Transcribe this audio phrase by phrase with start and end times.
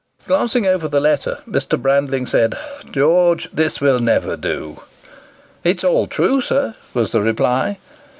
[0.25, 1.79] Glancing over the letter, Mr.
[1.79, 2.57] Brandling said,
[2.91, 4.81] "George, this will never do."
[5.63, 7.77] "It is all true, sir," was the reply.